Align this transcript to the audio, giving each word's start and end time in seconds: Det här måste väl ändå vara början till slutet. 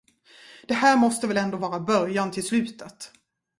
Det 0.67 0.73
här 0.73 0.97
måste 0.97 1.27
väl 1.27 1.37
ändå 1.37 1.57
vara 1.57 1.79
början 1.79 2.31
till 2.31 2.43
slutet. 2.45 3.11